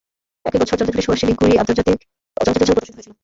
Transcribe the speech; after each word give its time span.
একই 0.47 0.59
বছর 0.61 0.69
চলচ্চিত্রটি 0.77 1.05
ষোড়শ 1.05 1.19
শিলিগুড়ি 1.21 1.55
আন্তর্জাতিক 1.61 1.97
চলচ্চিত্র 2.35 2.61
উৎসবে 2.61 2.75
প্রদর্শিত 2.75 2.95
হয়েছিল। 2.97 3.13